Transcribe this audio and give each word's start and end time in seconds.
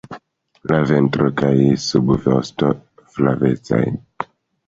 La 0.69 0.77
ventro 0.91 1.27
kaj 1.41 1.51
subvosto 1.83 2.71
flavecaj. 3.17 3.83